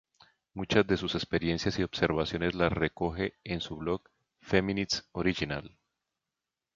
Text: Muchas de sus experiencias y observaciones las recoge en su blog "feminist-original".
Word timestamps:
Muchas 0.55 0.87
de 0.87 0.97
sus 0.97 1.13
experiencias 1.13 1.77
y 1.77 1.83
observaciones 1.83 2.55
las 2.55 2.73
recoge 2.73 3.35
en 3.43 3.61
su 3.61 3.75
blog 3.77 4.01
"feminist-original". 4.39 5.77